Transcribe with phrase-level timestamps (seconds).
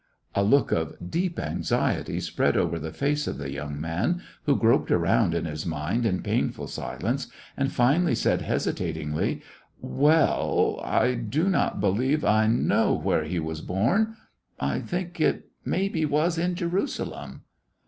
[0.33, 4.89] A look of deep anxiety spread over the face of the young man, who groped
[4.89, 9.41] around in his mind in painful silence, and finally said hesi tatingly:
[9.79, 14.17] "Well, I do not believe I know where he was born.
[14.59, 15.21] I think
[15.63, 17.43] maybe it was in Jerusalem